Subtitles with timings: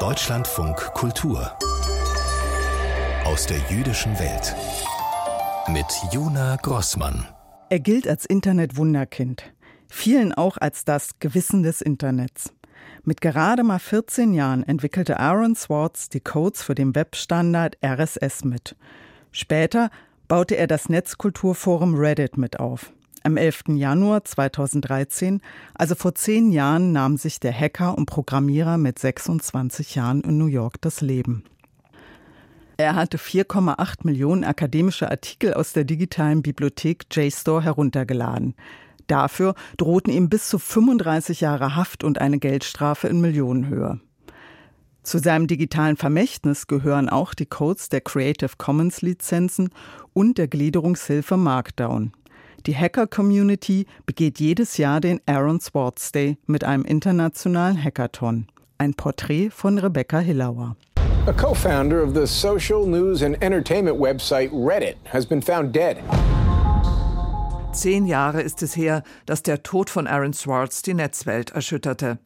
[0.00, 1.52] Deutschlandfunk Kultur
[3.26, 4.56] aus der jüdischen Welt
[5.68, 7.28] mit Juna Grossmann.
[7.68, 9.52] Er gilt als Internet-Wunderkind,
[9.88, 12.54] vielen auch als das Gewissen des Internets.
[13.04, 18.76] Mit gerade mal 14 Jahren entwickelte Aaron Swartz die Codes für den Webstandard RSS mit.
[19.32, 19.90] Später
[20.28, 22.90] baute er das Netzkulturforum Reddit mit auf.
[23.22, 23.64] Am 11.
[23.76, 25.42] Januar 2013,
[25.74, 30.46] also vor zehn Jahren, nahm sich der Hacker und Programmierer mit 26 Jahren in New
[30.46, 31.44] York das Leben.
[32.78, 38.54] Er hatte 4,8 Millionen akademische Artikel aus der digitalen Bibliothek JSTOR heruntergeladen.
[39.06, 44.00] Dafür drohten ihm bis zu 35 Jahre Haft und eine Geldstrafe in Millionenhöhe.
[45.02, 49.70] Zu seinem digitalen Vermächtnis gehören auch die Codes der Creative Commons Lizenzen
[50.14, 52.12] und der Gliederungshilfe Markdown.
[52.66, 58.48] Die Hacker-Community begeht jedes Jahr den Aaron Swartz Day mit einem internationalen Hackathon.
[58.76, 60.76] Ein Porträt von Rebecca Hillauer.
[61.26, 65.96] A co-founder of the social news and entertainment website Reddit has been found dead.
[67.72, 72.18] Zehn Jahre ist es her, dass der Tod von Aaron Swartz die Netzwelt erschütterte.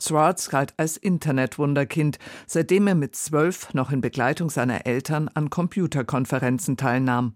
[0.00, 6.76] Swartz galt als Internetwunderkind, seitdem er mit zwölf noch in Begleitung seiner Eltern an Computerkonferenzen
[6.76, 7.34] teilnahm.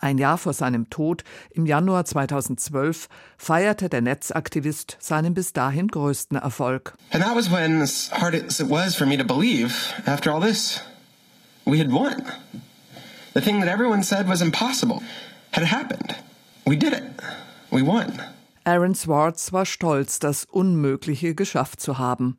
[0.00, 6.36] Ein Jahr vor seinem Tod, im Januar 2012, feierte der Netzaktivist seinen bis dahin größten
[6.36, 6.94] Erfolg.
[7.12, 10.40] And that was when, as hard as it was for me to believe, after all
[10.40, 10.80] this,
[11.64, 12.22] we had won.
[13.34, 15.02] The thing that everyone said was impossible
[15.52, 16.14] had happened.
[16.66, 17.02] We did it.
[17.70, 18.20] We won.
[18.64, 22.38] Aaron Swartz war stolz, das Unmögliche geschafft zu haben.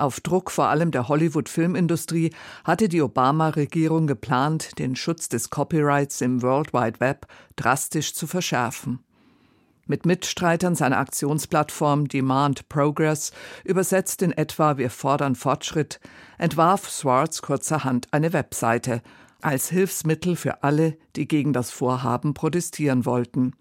[0.00, 2.32] Auf Druck vor allem der Hollywood-Filmindustrie
[2.64, 9.00] hatte die Obama-Regierung geplant, den Schutz des Copyrights im World Wide Web drastisch zu verschärfen.
[9.86, 16.00] Mit Mitstreitern seiner Aktionsplattform Demand Progress, übersetzt in etwa Wir fordern Fortschritt,
[16.38, 19.02] entwarf Swartz kurzerhand eine Webseite
[19.42, 23.52] als Hilfsmittel für alle, die gegen das Vorhaben protestieren wollten.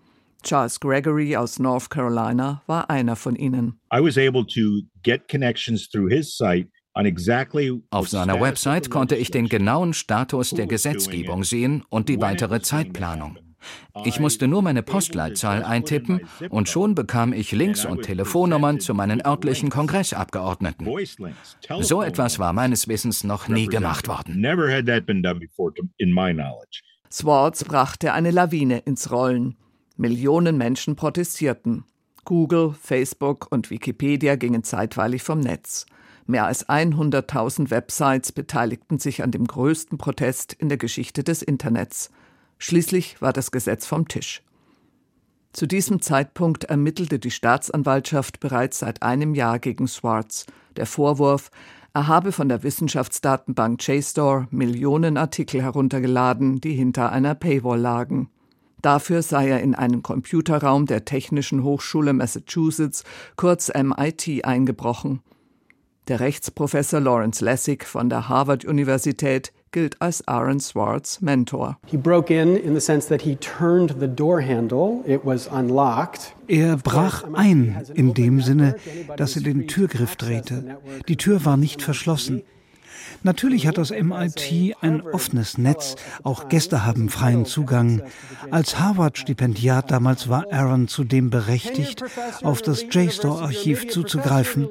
[0.44, 3.80] Charles Gregory aus North Carolina war einer von ihnen.
[3.94, 6.70] I was able to get connections through his site
[7.92, 13.38] auf seiner Website konnte ich den genauen Status der Gesetzgebung sehen und die weitere Zeitplanung.
[14.06, 19.26] Ich musste nur meine Postleitzahl eintippen und schon bekam ich Links und Telefonnummern zu meinen
[19.26, 20.88] örtlichen Kongressabgeordneten.
[21.82, 24.46] So etwas war meines Wissens noch nie gemacht worden.
[27.12, 29.56] Swartz brachte eine Lawine ins Rollen.
[30.00, 31.84] Millionen Menschen protestierten.
[32.24, 35.86] Google, Facebook und Wikipedia gingen zeitweilig vom Netz.
[36.26, 42.12] Mehr als 100.000 Websites beteiligten sich an dem größten Protest in der Geschichte des Internets.
[42.60, 44.42] Schließlich war das Gesetz vom Tisch.
[45.52, 50.46] Zu diesem Zeitpunkt ermittelte die Staatsanwaltschaft bereits seit einem Jahr gegen Swartz.
[50.78, 51.52] Der Vorwurf,
[51.94, 58.30] er habe von der Wissenschaftsdatenbank JSTOR Millionen Artikel heruntergeladen, die hinter einer Paywall lagen.
[58.82, 63.04] Dafür sei er in einen Computerraum der Technischen Hochschule Massachusetts,
[63.36, 65.22] kurz MIT, eingebrochen.
[66.08, 71.78] Der Rechtsprofessor Lawrence Lessig von der Harvard-Universität gilt als Aaron Swartz Mentor.
[76.48, 78.76] Er brach ein in dem Sinne,
[79.18, 80.80] dass er den Türgriff drehte.
[81.08, 82.42] Die Tür war nicht verschlossen.
[83.24, 88.02] Natürlich hat das MIT ein offenes Netz, auch Gäste haben freien Zugang.
[88.52, 92.04] Als Harvard-Stipendiat damals war Aaron zudem berechtigt,
[92.44, 94.68] auf das JSTOR-Archiv zuzugreifen.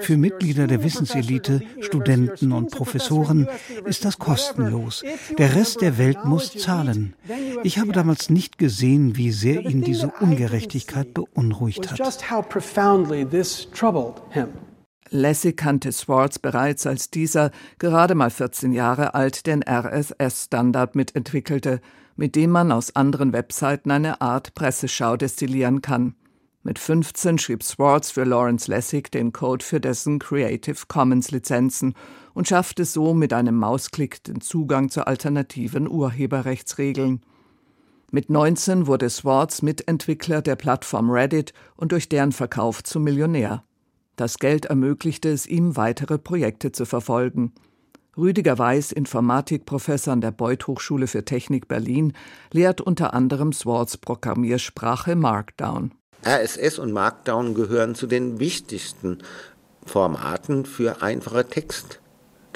[0.00, 3.48] Für Mitglieder der Wissenselite, Studenten und Professoren
[3.84, 5.02] ist das kostenlos.
[5.38, 7.14] Der Rest der Welt muss zahlen.
[7.62, 11.98] Ich habe damals nicht gesehen, wie sehr ihn diese Ungerechtigkeit beunruhigt hat.
[15.10, 21.80] Lassie kannte Swartz bereits, als dieser, gerade mal 14 Jahre alt, den RSS-Standard mitentwickelte,
[22.16, 26.14] mit dem man aus anderen Webseiten eine Art Presseschau destillieren kann.
[26.62, 31.94] Mit 15 schrieb Swartz für Lawrence Lessig den Code für dessen Creative Commons Lizenzen
[32.34, 37.20] und schaffte so mit einem Mausklick den Zugang zu alternativen Urheberrechtsregeln.
[38.10, 43.65] Mit 19 wurde Swartz Mitentwickler der Plattform Reddit und durch deren Verkauf zum Millionär.
[44.16, 47.52] Das Geld ermöglichte es ihm, weitere Projekte zu verfolgen.
[48.16, 52.14] Rüdiger Weiß, Informatikprofessor an der Beuth Hochschule für Technik Berlin,
[52.50, 55.92] lehrt unter anderem Swartz Programmiersprache Markdown.
[56.26, 59.18] RSS und Markdown gehören zu den wichtigsten
[59.84, 61.46] Formaten für einfache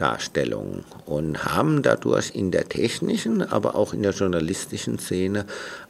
[0.00, 5.44] Textdarstellungen und haben dadurch in der technischen, aber auch in der journalistischen Szene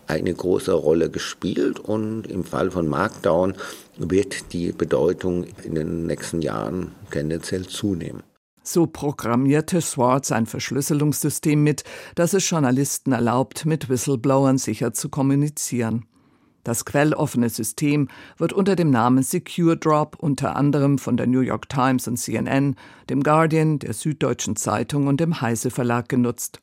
[0.08, 3.54] eine große Rolle gespielt und im Fall von Markdown
[3.98, 8.22] wird die Bedeutung in den nächsten Jahren tendenziell zunehmen.
[8.62, 11.84] So programmierte Swartz ein Verschlüsselungssystem mit,
[12.14, 16.04] das es Journalisten erlaubt, mit Whistleblowern sicher zu kommunizieren.
[16.64, 21.68] Das quelloffene System wird unter dem Namen Secure Drop unter anderem von der New York
[21.68, 22.76] Times und CNN,
[23.08, 26.60] dem Guardian, der Süddeutschen Zeitung und dem Heise Verlag genutzt.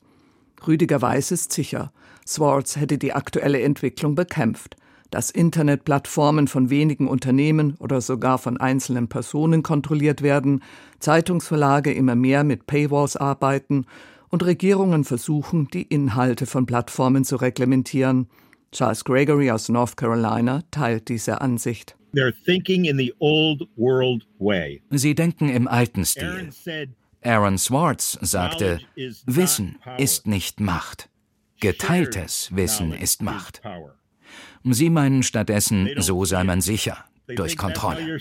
[0.66, 1.92] Rüdiger Weiß ist sicher,
[2.26, 4.76] Swartz hätte die aktuelle Entwicklung bekämpft,
[5.10, 10.62] dass Internetplattformen von wenigen Unternehmen oder sogar von einzelnen Personen kontrolliert werden,
[11.00, 13.86] Zeitungsverlage immer mehr mit Paywalls arbeiten
[14.28, 18.28] und Regierungen versuchen, die Inhalte von Plattformen zu reglementieren–
[18.72, 21.96] Charles Gregory aus North Carolina teilt diese Ansicht.
[24.90, 26.50] Sie denken im alten Stil.
[27.22, 28.80] Aaron Swartz sagte,
[29.26, 31.08] Wissen ist nicht Macht.
[31.60, 33.60] Geteiltes Wissen ist Macht.
[34.64, 38.18] Sie meinen stattdessen, so sei man sicher, durch Kontrolle.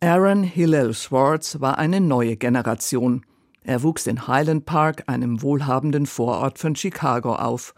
[0.00, 3.24] Aaron Hillel Swartz war eine neue Generation.
[3.62, 7.74] Er wuchs in Highland Park, einem wohlhabenden Vorort von Chicago, auf.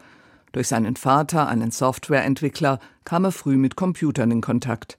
[0.57, 4.97] Durch seinen Vater, einen Softwareentwickler, kam er früh mit Computern in Kontakt.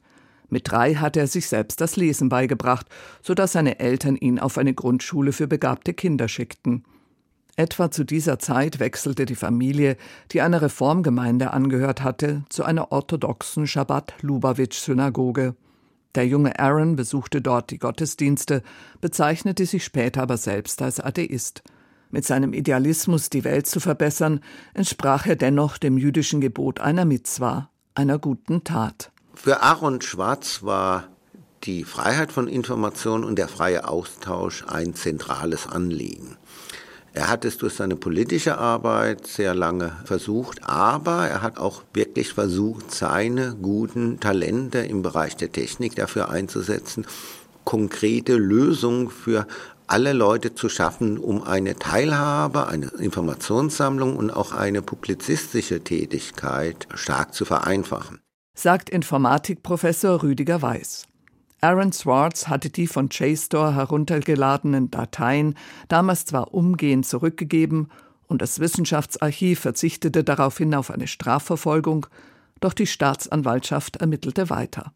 [0.48, 2.86] Mit drei hatte er sich selbst das Lesen beigebracht,
[3.22, 6.84] so dass seine Eltern ihn auf eine Grundschule für begabte Kinder schickten.
[7.56, 9.96] Etwa zu dieser Zeit wechselte die Familie,
[10.30, 15.56] die einer Reformgemeinde angehört hatte, zu einer orthodoxen Shabbat-Lubavitch-Synagoge.
[16.14, 18.62] Der junge Aaron besuchte dort die Gottesdienste,
[19.00, 21.64] bezeichnete sich später aber selbst als Atheist.
[22.10, 24.40] Mit seinem Idealismus, die Welt zu verbessern,
[24.72, 29.12] entsprach er dennoch dem jüdischen Gebot einer Mitzwa, einer guten Tat.
[29.34, 31.08] Für Aaron Schwarz war
[31.64, 36.36] die Freiheit von Information und der freie Austausch ein zentrales Anliegen.
[37.12, 42.32] Er hat es durch seine politische Arbeit sehr lange versucht, aber er hat auch wirklich
[42.32, 47.06] versucht, seine guten Talente im Bereich der Technik dafür einzusetzen,
[47.68, 49.46] konkrete Lösungen für
[49.86, 57.34] alle Leute zu schaffen, um eine Teilhabe, eine Informationssammlung und auch eine publizistische Tätigkeit stark
[57.34, 58.20] zu vereinfachen.
[58.54, 61.04] Sagt Informatikprofessor Rüdiger Weiß.
[61.60, 65.54] Aaron Swartz hatte die von JSTOR heruntergeladenen Dateien
[65.88, 67.90] damals zwar umgehend zurückgegeben
[68.28, 72.06] und das Wissenschaftsarchiv verzichtete daraufhin auf eine Strafverfolgung,
[72.60, 74.94] doch die Staatsanwaltschaft ermittelte weiter.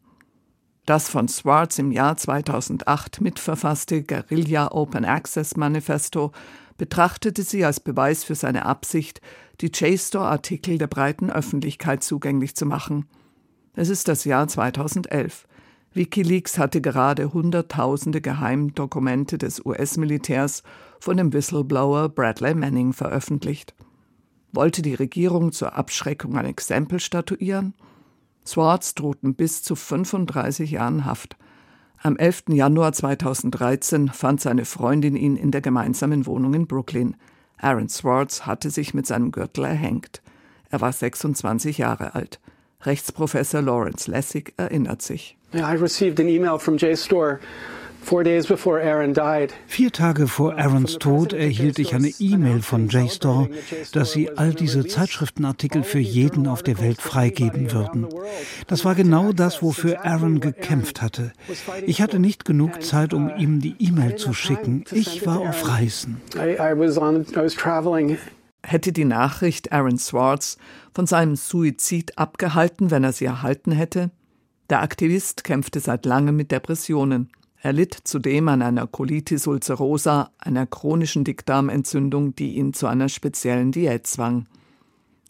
[0.85, 6.33] Das von Swartz im Jahr 2008 mitverfasste Guerilla Open Access Manifesto
[6.77, 9.21] betrachtete sie als Beweis für seine Absicht,
[9.61, 13.05] die JSTOR-Artikel der breiten Öffentlichkeit zugänglich zu machen.
[13.75, 15.47] Es ist das Jahr 2011.
[15.93, 20.63] Wikileaks hatte gerade Hunderttausende Geheimdokumente des US-Militärs
[20.99, 23.73] von dem Whistleblower Bradley Manning veröffentlicht.
[24.51, 27.73] Wollte die Regierung zur Abschreckung ein Exempel statuieren?
[28.45, 31.37] Swartz drohten bis zu 35 Jahren Haft.
[32.01, 32.45] Am 11.
[32.49, 37.15] Januar 2013 fand seine Freundin ihn in der gemeinsamen Wohnung in Brooklyn.
[37.57, 40.21] Aaron Swartz hatte sich mit seinem Gürtel erhängt.
[40.69, 42.41] Er war 26 Jahre alt.
[42.81, 45.37] Rechtsprofessor Lawrence Lessig erinnert sich.
[45.53, 47.39] I received an email from JSTOR
[49.67, 53.47] Vier Tage vor Aarons Tod erhielt ich eine E-Mail von JSTOR,
[53.93, 58.07] dass sie all diese Zeitschriftenartikel für jeden auf der Welt freigeben würden.
[58.67, 61.31] Das war genau das, wofür Aaron gekämpft hatte.
[61.85, 64.83] Ich hatte nicht genug Zeit, um ihm die E-Mail zu schicken.
[64.91, 66.21] Ich war auf Reisen.
[68.65, 70.57] Hätte die Nachricht Aaron Swartz
[70.93, 74.11] von seinem Suizid abgehalten, wenn er sie erhalten hätte?
[74.69, 77.29] Der Aktivist kämpfte seit langem mit Depressionen.
[77.65, 83.71] Er litt zudem an einer Colitis ulcerosa, einer chronischen Dickdarmentzündung, die ihn zu einer speziellen
[83.71, 84.47] Diät zwang.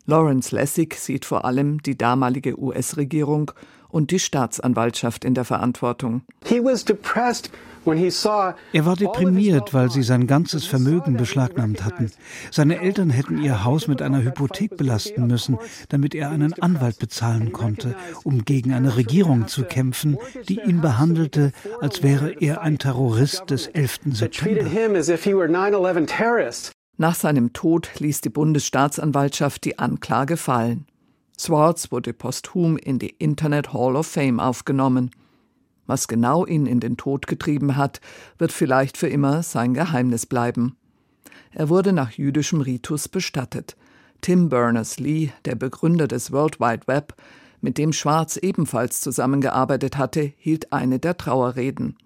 [0.08, 3.52] Lawrence Lessig sieht vor allem die damalige US-Regierung
[3.94, 6.24] und die Staatsanwaltschaft in der Verantwortung.
[8.74, 12.12] Er war deprimiert, weil sie sein ganzes Vermögen beschlagnahmt hatten.
[12.50, 15.58] Seine Eltern hätten ihr Haus mit einer Hypothek belasten müssen,
[15.90, 21.52] damit er einen Anwalt bezahlen konnte, um gegen eine Regierung zu kämpfen, die ihn behandelte,
[21.82, 24.00] als wäre er ein Terrorist des 11.
[24.14, 24.66] September.
[26.98, 30.86] Nach seinem Tod ließ die Bundesstaatsanwaltschaft die Anklage fallen.
[31.38, 35.12] Swartz wurde posthum in die Internet Hall of Fame aufgenommen.
[35.86, 38.00] Was genau ihn in den Tod getrieben hat,
[38.38, 40.78] wird vielleicht für immer sein Geheimnis bleiben.
[41.52, 43.75] Er wurde nach jüdischem Ritus bestattet.
[44.22, 47.16] Tim Berners-Lee, der Begründer des World Wide Web,
[47.60, 51.98] mit dem Schwarz ebenfalls zusammengearbeitet hatte, hielt eine der Trauerreden.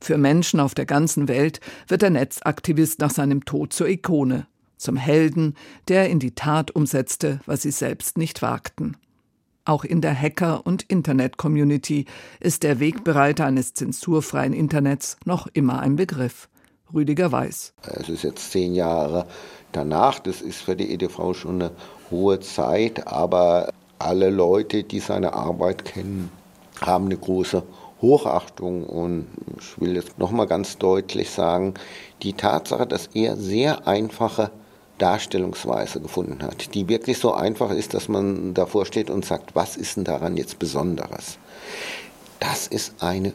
[0.00, 4.96] Für Menschen auf der ganzen Welt wird der Netzaktivist nach seinem Tod zur Ikone zum
[4.96, 5.54] Helden,
[5.88, 8.96] der in die Tat umsetzte, was sie selbst nicht wagten.
[9.64, 12.04] Auch in der Hacker- und Internet-Community
[12.40, 16.48] ist der Wegbereiter eines zensurfreien Internets noch immer ein Begriff.
[16.92, 17.72] Rüdiger Weiß.
[17.82, 19.26] Es ist jetzt zehn Jahre
[19.72, 21.70] danach, das ist für die EDV schon eine
[22.10, 26.30] hohe Zeit, aber alle Leute, die seine Arbeit kennen,
[26.80, 27.62] haben eine große
[28.02, 29.26] Hochachtung und
[29.58, 31.74] ich will jetzt nochmal ganz deutlich sagen,
[32.22, 34.50] die Tatsache, dass er sehr einfache
[34.98, 39.76] Darstellungsweise gefunden hat, die wirklich so einfach ist, dass man davor steht und sagt, was
[39.76, 41.38] ist denn daran jetzt Besonderes?
[42.40, 43.32] Das ist eine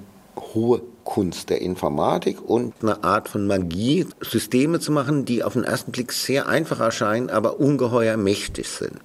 [0.53, 5.63] hohe Kunst der Informatik und eine Art von Magie, Systeme zu machen, die auf den
[5.63, 8.99] ersten Blick sehr einfach erscheinen, aber ungeheuer mächtig sind.